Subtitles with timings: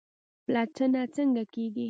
[0.45, 1.79] پلټنه څنګه کیږي؟